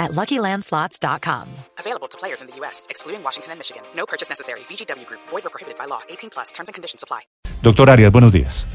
[0.00, 1.46] at LuckyLandSlots.com.
[1.78, 3.82] Available to players in the U.S., excluding Washington and Michigan.
[3.94, 4.60] No purchase necessary.
[4.60, 5.20] VGW Group.
[5.28, 6.00] Void or prohibited by law.
[6.08, 6.50] 18 plus.
[6.50, 7.20] Terms and conditions apply.
[7.62, 8.66] Doctor Arias, buenos días.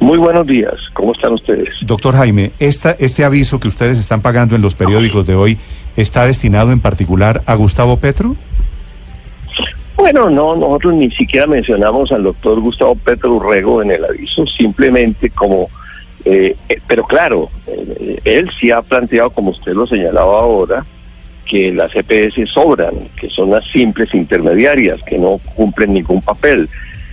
[0.00, 1.68] Muy buenos días, ¿cómo están ustedes?
[1.82, 5.58] Doctor Jaime, esta, este aviso que ustedes están pagando en los periódicos de hoy,
[5.96, 8.34] ¿está destinado en particular a Gustavo Petro?
[9.96, 15.30] Bueno, no, nosotros ni siquiera mencionamos al doctor Gustavo Petro Urrego en el aviso, simplemente
[15.30, 15.70] como,
[16.24, 20.84] eh, eh, pero claro, eh, él sí ha planteado, como usted lo señalaba ahora,
[21.44, 26.68] que las EPS sobran, que son las simples intermediarias, que no cumplen ningún papel.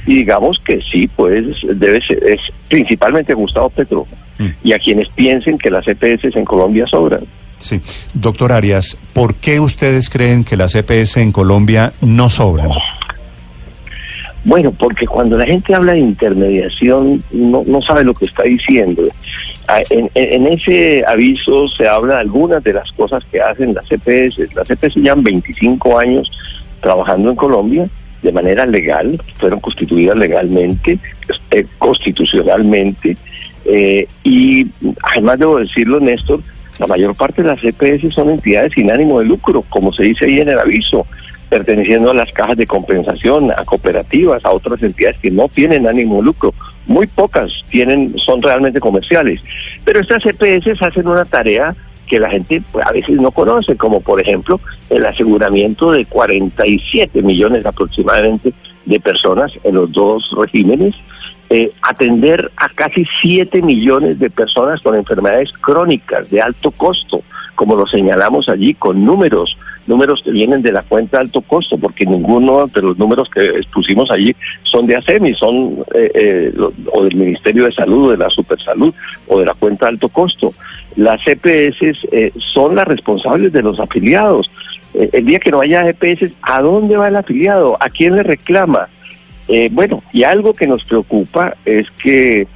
[0.05, 4.07] Y digamos que sí, pues debe ser, es principalmente Gustavo Petro.
[4.37, 4.47] Mm.
[4.63, 7.25] Y a quienes piensen que las EPS en Colombia sobran.
[7.57, 7.81] Sí.
[8.13, 12.69] Doctor Arias, ¿por qué ustedes creen que las EPS en Colombia no sobran?
[14.45, 19.03] Bueno, porque cuando la gente habla de intermediación no, no sabe lo que está diciendo.
[19.67, 24.55] Ah, En, ese aviso se habla de algunas de las cosas que hacen las EPS.
[24.55, 26.31] Las EPS llevan 25 años
[26.81, 27.89] trabajando en Colombia
[28.21, 30.99] de manera legal, fueron constituidas legalmente,
[31.51, 33.15] eh, constitucionalmente,
[33.65, 34.67] eh, y
[35.13, 36.41] además debo decirlo, Néstor,
[36.79, 40.25] la mayor parte de las EPS son entidades sin ánimo de lucro, como se dice
[40.25, 41.05] ahí en el aviso,
[41.49, 46.21] perteneciendo a las cajas de compensación, a cooperativas, a otras entidades que no tienen ánimo
[46.21, 46.53] lucro.
[46.85, 49.41] Muy pocas tienen, son realmente comerciales.
[49.83, 51.75] Pero estas EPS hacen una tarea
[52.07, 57.21] que la gente pues, a veces no conoce, como por ejemplo el aseguramiento de 47
[57.21, 58.53] millones aproximadamente
[58.85, 60.95] de personas en los dos regímenes,
[61.51, 67.23] eh, atender a casi 7 millones de personas con enfermedades crónicas de alto costo,
[67.55, 69.57] como lo señalamos allí, con números,
[69.89, 73.41] números que vienen de la cuenta de alto costo, porque ninguno de los números que
[73.41, 74.33] expusimos allí
[74.63, 76.53] son de ASEMI, son eh, eh,
[76.93, 78.93] o del Ministerio de Salud, de la Supersalud
[79.27, 80.53] o de la cuenta de alto costo.
[80.95, 84.49] Las EPS eh, son las responsables de los afiliados.
[84.93, 87.77] Eh, el día que no haya EPS, ¿a dónde va el afiliado?
[87.79, 88.89] ¿A quién le reclama?
[89.47, 92.47] Eh, bueno, y algo que nos preocupa es que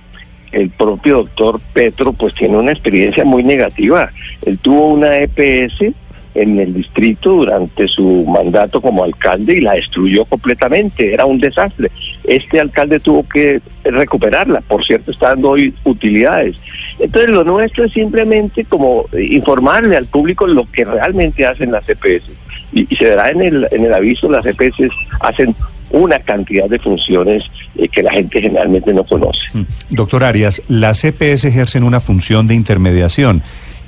[0.52, 4.12] el propio doctor Petro pues tiene una experiencia muy negativa.
[4.46, 5.94] Él tuvo una EPS
[6.36, 11.92] en el distrito durante su mandato como alcalde y la destruyó completamente, era un desastre.
[12.24, 16.58] Este alcalde tuvo que recuperarla, por cierto, está dando hoy utilidades.
[17.00, 22.24] Entonces lo nuestro es simplemente como informarle al público lo que realmente hacen las EPS.
[22.72, 24.90] Y, se verá en el, en el aviso, las EPS
[25.20, 25.56] hacen
[25.92, 27.44] una cantidad de funciones
[27.78, 29.42] eh, que la gente generalmente no conoce.
[29.54, 29.66] Mm.
[29.92, 33.44] Doctor Arias, las EPS ejercen una función de intermediación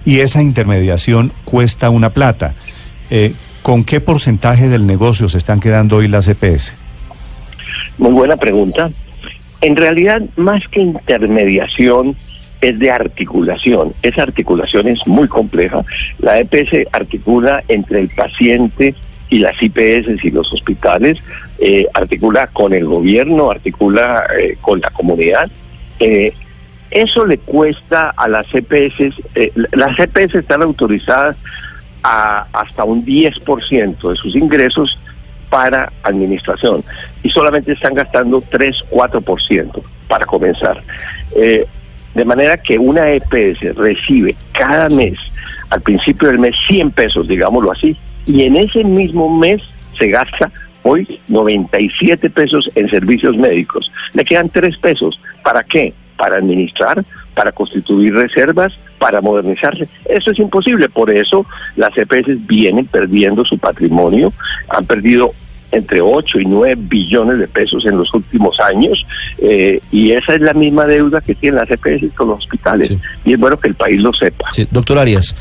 [0.05, 2.53] y esa intermediación cuesta una plata.
[3.09, 6.75] Eh, ¿Con qué porcentaje del negocio se están quedando hoy las EPS?
[7.97, 8.91] Muy buena pregunta.
[9.61, 12.15] En realidad, más que intermediación,
[12.61, 13.93] es de articulación.
[14.01, 15.83] Esa articulación es muy compleja.
[16.19, 18.95] La EPS articula entre el paciente
[19.29, 21.17] y las IPS y los hospitales,
[21.59, 25.49] eh, articula con el gobierno, articula eh, con la comunidad.
[25.99, 26.33] Eh,
[26.91, 31.35] eso le cuesta a las EPS, eh, las EPS están autorizadas
[32.03, 34.97] a hasta un 10% de sus ingresos
[35.49, 36.83] para administración
[37.23, 40.83] y solamente están gastando 3-4% para comenzar.
[41.35, 41.65] Eh,
[42.13, 45.17] de manera que una EPS recibe cada mes,
[45.69, 49.61] al principio del mes, 100 pesos, digámoslo así, y en ese mismo mes
[49.97, 50.51] se gasta
[50.83, 53.91] hoy 97 pesos en servicios médicos.
[54.13, 55.19] Le quedan 3 pesos.
[55.43, 55.93] ¿Para qué?
[56.17, 57.03] Para administrar,
[57.33, 59.87] para constituir reservas, para modernizarse.
[60.05, 60.87] Eso es imposible.
[60.89, 61.45] Por eso
[61.75, 64.31] las EPS vienen perdiendo su patrimonio,
[64.69, 65.31] han perdido
[65.71, 69.05] entre 8 y 9 billones de pesos en los últimos años
[69.39, 72.99] eh, y esa es la misma deuda que tienen las EPS con los hospitales Sí.
[73.25, 74.49] y es bueno que el país lo sepa.
[74.51, 75.35] Sí, doctor Arias,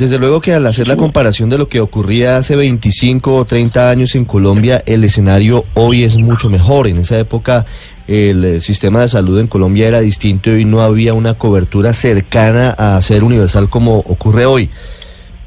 [0.00, 3.90] desde luego que al hacer la comparación de lo que ocurría hace 25 o 30
[3.90, 6.88] años en Colombia, el escenario hoy es mucho mejor.
[6.88, 7.66] En esa época
[8.08, 12.70] el eh, sistema de salud en Colombia era distinto y no había una cobertura cercana
[12.70, 14.70] a ser universal como ocurre hoy.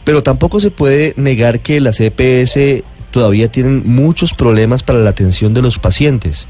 [0.04, 5.56] Pero tampoco se puede negar que las EPS todavía tienen muchos problemas para la atención
[5.56, 6.48] de los pacientes.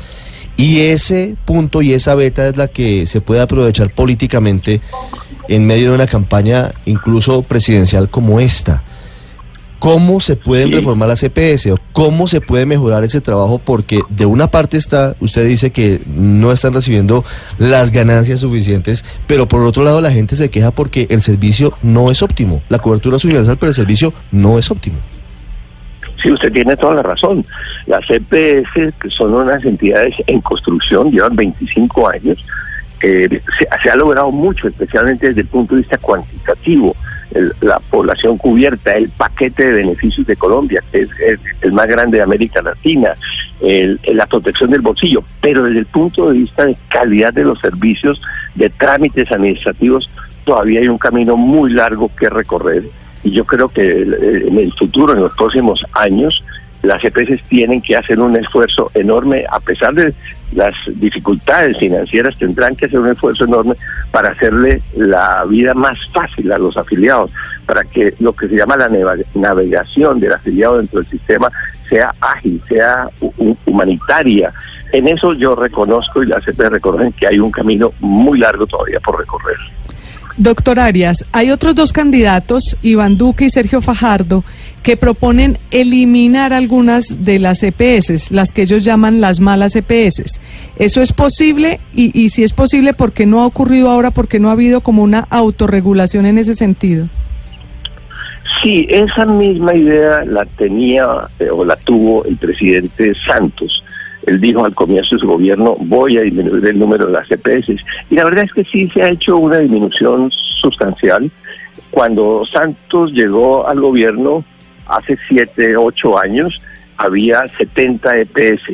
[0.58, 4.82] Y ese punto y esa beta es la que se puede aprovechar políticamente
[5.56, 8.84] en medio de una campaña incluso presidencial como esta.
[9.84, 13.60] ¿Cómo se pueden reformar las EPS o cómo se puede mejorar ese trabajo?
[13.60, 17.26] Porque de una parte está, usted dice que no están recibiendo
[17.58, 22.12] las ganancias suficientes, pero por otro lado la gente se queja porque el servicio no
[22.12, 22.62] es óptimo.
[22.70, 24.96] La cobertura es universal, pero el servicio no es óptimo.
[26.24, 27.46] Sí, usted tiene toda la razón.
[27.86, 32.46] Las EPS, que son unas entidades en construcción, llevan 25 años,
[33.04, 36.96] eh, se, ha logrado mucho, especialmente desde el punto de vista cuantitativo.
[37.62, 41.10] la población cubierta, el paquete de beneficios de Colombia, que es,
[41.62, 43.14] el más grande de América Latina,
[43.60, 48.22] la protección del bolsillo, pero desde el punto de vista de calidad de los servicios,
[48.56, 50.10] de trámites administrativos,
[50.46, 52.84] todavía hay un camino muy largo que recorrer
[53.24, 56.44] y yo creo que en el futuro, en los próximos años,
[56.84, 60.14] las EPS tienen que hacer un esfuerzo enorme, a pesar de
[60.52, 63.76] las dificultades financieras, tendrán que hacer un esfuerzo enorme
[64.12, 67.32] para hacerle la vida más fácil a los afiliados,
[67.66, 68.90] para que lo que se llama la
[69.34, 71.50] navegación del afiliado dentro del sistema
[71.90, 73.08] sea ágil, sea
[73.66, 74.54] humanitaria.
[74.92, 79.00] En eso yo reconozco y las EPS reconocen que hay un camino muy largo todavía
[79.00, 79.58] por recorrer.
[80.38, 84.44] Doctor Arias, hay otros dos candidatos, Iván Duque y Sergio Fajardo,
[84.82, 90.40] que proponen eliminar algunas de las EPS, las que ellos llaman las malas EPS.
[90.78, 91.80] ¿Eso es posible?
[91.94, 94.10] Y, y si es posible, ¿por qué no ha ocurrido ahora?
[94.10, 97.08] ¿Por qué no ha habido como una autorregulación en ese sentido?
[98.64, 101.06] Sí, esa misma idea la tenía
[101.40, 103.83] eh, o la tuvo el presidente Santos
[104.28, 107.70] él dijo al comienzo de su gobierno, voy a disminuir el número de las EPS.
[108.10, 111.30] Y la verdad es que sí se ha hecho una disminución sustancial.
[111.92, 114.46] Cuando Santos llegó al gobierno
[114.88, 116.62] hace siete, ocho años,
[116.98, 118.70] había 70 EPS.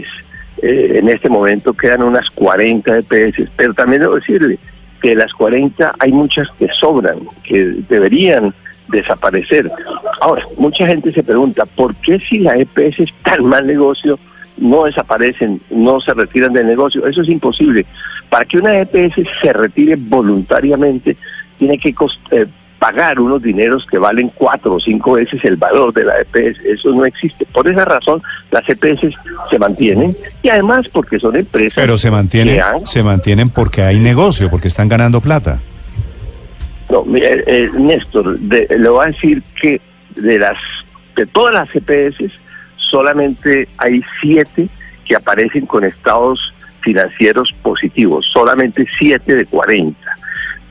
[0.61, 4.59] Eh, en este momento quedan unas 40 EPS, pero también debo decirle
[5.01, 8.53] que de las 40 hay muchas que sobran, que deberían
[8.89, 9.71] desaparecer.
[10.21, 14.19] Ahora, mucha gente se pregunta, ¿por qué si la EPS es tan mal negocio,
[14.59, 17.05] no desaparecen, no se retiran del negocio.
[17.07, 17.85] Eso es imposible.
[18.29, 21.17] Para que una EPS se retire voluntariamente,
[21.57, 21.93] tiene que
[22.31, 22.45] eh,
[22.77, 26.59] pagar unos dineros que valen cuatro o cinco veces el valor de la EPS.
[26.65, 27.45] Eso no existe.
[27.45, 28.21] Por esa razón,
[28.51, 29.15] las EPS
[29.49, 31.73] se mantienen y además porque son empresas.
[31.75, 35.59] Pero se mantienen, se mantienen porque hay negocio, porque están ganando plata.
[36.89, 39.79] No, eh, Néstor, le voy a decir que
[40.15, 40.57] de las
[41.15, 42.33] de todas las EPS
[42.89, 44.69] solamente hay siete
[45.05, 49.97] que aparecen con estados financieros positivos, solamente siete de 40.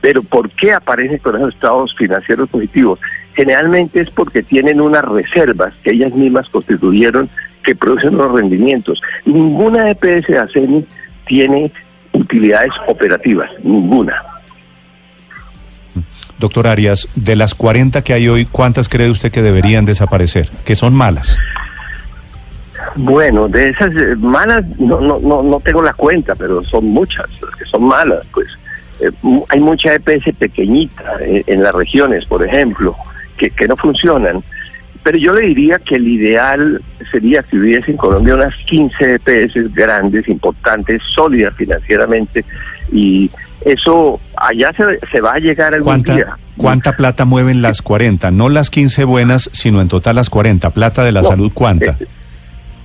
[0.01, 2.99] Pero ¿por qué aparecen con esos estados financieros positivos?
[3.35, 7.29] Generalmente es porque tienen unas reservas que ellas mismas constituyeron
[7.63, 9.01] que producen los rendimientos.
[9.25, 10.85] Ninguna EPS de ACENI
[11.27, 11.71] tiene
[12.13, 14.15] utilidades operativas, ninguna.
[16.39, 20.49] Doctor Arias, de las 40 que hay hoy, ¿cuántas cree usted que deberían desaparecer?
[20.63, 21.37] Que son malas.
[23.01, 27.25] Bueno, de esas eh, malas no, no, no, no tengo la cuenta, pero son muchas
[27.41, 28.25] las que son malas.
[28.33, 28.47] Pues
[28.99, 29.09] eh,
[29.47, 32.95] hay mucha EPS pequeñita eh, en las regiones, por ejemplo,
[33.37, 34.43] que, que no funcionan.
[35.01, 39.73] Pero yo le diría que el ideal sería que hubiese en Colombia unas 15 EPS
[39.73, 42.43] grandes, importantes, sólidas financieramente,
[42.91, 43.31] y
[43.61, 46.37] eso allá se, se va a llegar algún ¿Cuánta, día.
[46.57, 48.29] ¿Cuánta plata mueven las 40?
[48.31, 50.69] No las 15 buenas, sino en total las 40.
[50.71, 51.95] ¿Plata de la salud cuánta?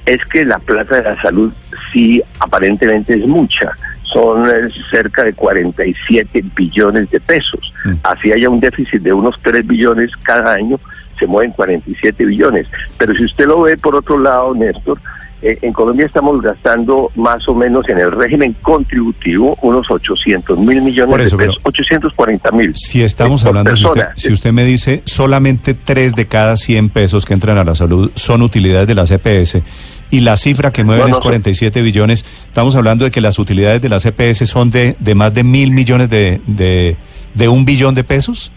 [0.07, 1.53] Es que la plata de la salud
[1.93, 3.73] sí aparentemente es mucha.
[4.03, 7.73] Son eh, cerca de 47 billones de pesos.
[7.85, 7.95] Mm.
[8.03, 10.79] Así haya un déficit de unos 3 billones cada año,
[11.19, 12.67] se mueven 47 billones.
[12.99, 14.99] Pero si usted lo ve por otro lado, Néstor,
[15.45, 20.81] eh, en Colombia estamos gastando más o menos en el régimen contributivo unos 800 mil
[20.81, 22.73] millones de pesos, 840 mil.
[22.75, 27.27] Si estamos hablando, si usted, si usted, me dice solamente 3 de cada 100 pesos
[27.27, 29.63] que entran a la salud son utilidades de la CPS,
[30.15, 32.25] y la cifra que mueven es 47 billones.
[32.47, 35.73] Estamos hablando de que las utilidades de las EPS son de, de más de mil
[35.73, 38.53] millones de, de, un billón de pesos.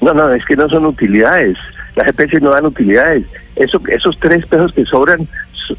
[0.00, 1.58] No, no, es que no son utilidades.
[1.96, 3.24] Las EPS no dan utilidades.
[3.56, 5.26] Eso, esos tres pesos que sobran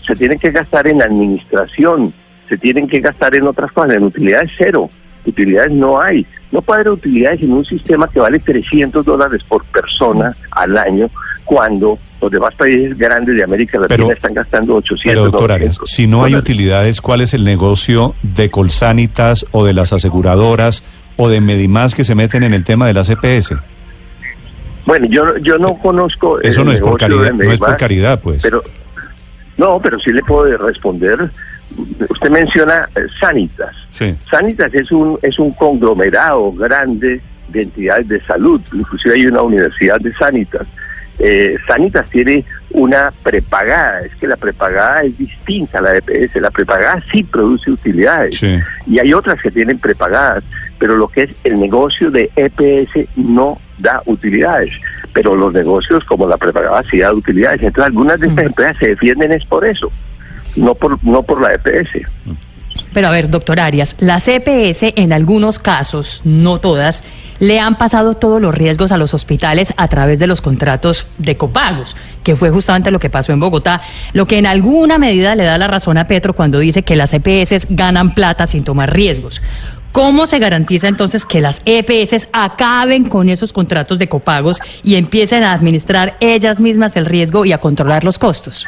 [0.05, 2.13] se tienen que gastar en administración,
[2.49, 3.95] se tienen que gastar en otras cosas.
[3.95, 4.89] En utilidades cero.
[5.25, 6.27] Utilidades no hay.
[6.51, 11.09] No puede haber utilidades en un sistema que vale 300 dólares por persona al año
[11.45, 16.23] cuando los demás países grandes de América Latina están gastando 800 Pero doctor si no
[16.23, 20.85] hay utilidades, ¿cuál es el negocio de Colsanitas o de las aseguradoras
[21.17, 23.57] o de Medimás que se meten en el tema de la CPS?
[24.85, 26.39] Bueno, yo, yo no conozco...
[26.39, 28.41] Eso no es por caridad, no es por caridad, pues.
[28.41, 28.63] Pero,
[29.57, 31.29] no, pero sí le puedo responder.
[32.09, 33.75] Usted menciona eh, Sanitas.
[34.31, 38.61] Sanitas es un, es un conglomerado grande de entidades de salud.
[38.71, 40.65] Inclusive hay una universidad de Sanitas
[41.19, 46.49] Eh, Sanitas tiene una prepagada, es que la prepagada es distinta a la EPS, la
[46.49, 48.57] prepagada sí produce utilidades Sí.
[48.87, 50.43] y hay otras que tienen prepagadas,
[50.79, 54.71] pero lo que es el negocio de EPS no da utilidades,
[55.13, 58.87] pero los negocios como la prepagada sí da utilidades, entonces algunas de estas empresas se
[58.87, 59.91] defienden es por eso,
[60.55, 62.01] no por, no por la EPS.
[62.93, 67.03] Pero a ver, doctor Arias, las EPS en algunos casos, no todas,
[67.39, 71.35] le han pasado todos los riesgos a los hospitales a través de los contratos de
[71.35, 73.81] copagos, que fue justamente lo que pasó en Bogotá,
[74.13, 77.13] lo que en alguna medida le da la razón a Petro cuando dice que las
[77.13, 79.41] EPS ganan plata sin tomar riesgos.
[79.91, 85.43] ¿Cómo se garantiza entonces que las EPS acaben con esos contratos de copagos y empiecen
[85.43, 88.67] a administrar ellas mismas el riesgo y a controlar los costos?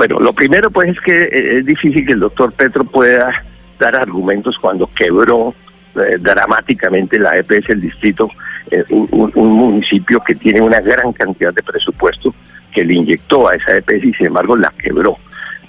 [0.00, 3.44] Bueno, lo primero pues es que eh, es difícil que el doctor Petro pueda
[3.78, 5.54] dar argumentos cuando quebró
[5.94, 8.30] eh, dramáticamente la EPS el distrito,
[8.70, 12.34] eh, un, un- un municipio que tiene una gran cantidad de presupuesto
[12.72, 15.18] que le inyectó a esa EPS y sin embargo la quebró.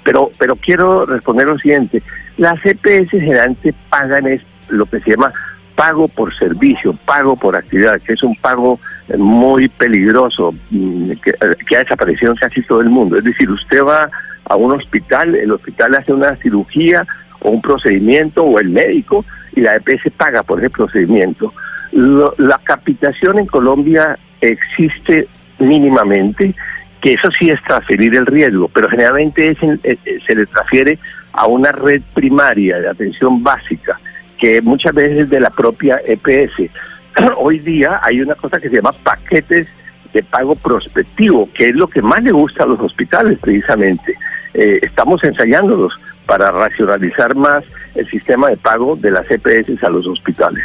[0.06, 2.02] Pero, pero quiero responder lo siguiente,
[2.38, 5.34] las EPS generalmente pagan es lo que se llama
[5.76, 8.80] pago por servicio, pago por actividad, que es un pago
[9.18, 13.18] muy peligroso, mm, que, eh, que ha desaparecido casi todo el mundo.
[13.18, 14.10] Es decir, usted va
[14.46, 17.06] a un hospital, el hospital hace una cirugía
[17.40, 19.26] o un procedimiento o el médico
[19.56, 21.54] y la EPS paga por ese procedimiento.
[21.92, 25.28] Lo- la capitación en Colombia existe
[25.60, 26.54] mínimamente,
[27.02, 31.00] que eso sí es transferir el riesgo, pero generalmente es eh, eh, se le transfiere
[31.34, 34.00] a una red primaria de atención básica,
[34.38, 36.70] que muchas veces es de la propia EPS.
[37.38, 39.68] Hoy día hay una cosa que se llama paquetes
[40.14, 44.16] de pago prospectivo, que es lo que más le gusta a los hospitales precisamente.
[44.54, 45.94] Eh, estamos ensayándolos
[46.26, 47.64] para racionalizar más
[47.96, 50.64] el sistema de pago de las EPS a los hospitales.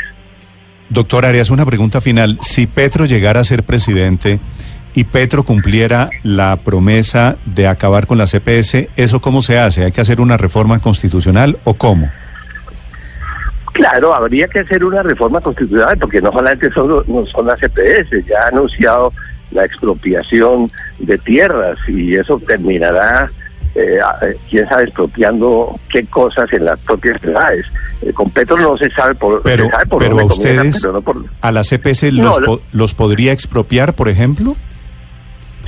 [0.88, 2.38] Doctor Arias, una pregunta final.
[2.40, 4.38] Si Petro llegara a ser presidente
[4.94, 9.84] y Petro cumpliera la promesa de acabar con la CPS, ¿eso cómo se hace?
[9.84, 12.10] ¿Hay que hacer una reforma constitucional o cómo?
[13.76, 18.24] Claro, habría que hacer una reforma constitucional porque no solamente son, no son las EPS,
[18.26, 19.12] ya ha anunciado
[19.50, 23.30] la expropiación de tierras y eso terminará,
[23.74, 27.66] eh, a- eh, quién sabe, expropiando qué cosas en las propias ciudades.
[28.02, 30.62] Eh, con Petro no se sabe por, Pero, se sabe por pero a dónde comienza,
[30.62, 34.08] ustedes, pero no por- a la CPS No, los, lo- po- los podría expropiar, por
[34.08, 34.56] ejemplo?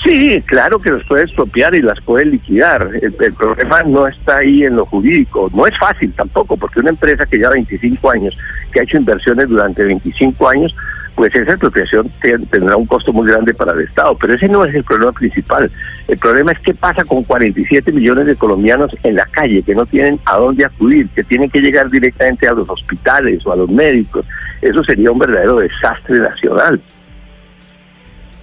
[0.03, 2.89] Sí, claro que los puede expropiar y las puede liquidar.
[3.03, 5.51] El, problema no está ahí en lo jurídico.
[5.53, 8.39] No es fácil tampoco, porque una empresa que lleva 25 años,
[8.73, 10.75] que ha hecho inversiones durante 25 años,
[11.17, 14.17] pues esa expropiación te- tendrá un costo muy grande para el Estado.
[14.17, 15.69] Pero ese no es el problema principal.
[16.07, 19.85] El problema es qué pasa con 47 millones de colombianos en la calle que no
[19.85, 23.69] tienen a dónde acudir, que tienen que llegar directamente a los hospitales o a los
[23.69, 24.25] médicos.
[24.63, 26.81] Eso sería un verdadero desastre nacional.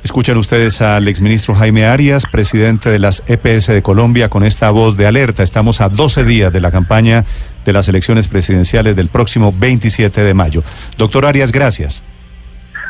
[0.05, 4.97] Escuchan ustedes al exministro Jaime Arias, presidente de las EPS de Colombia, con esta voz
[4.97, 5.41] de alerta.
[5.41, 7.25] Estamos a 12 días de la campaña
[7.65, 10.63] de las elecciones presidenciales del próximo 27 de mayo.
[10.99, 12.03] Doctor Arias, gracias.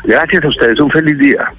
[0.04, 1.50] Gracias a ustedes, un feliz día.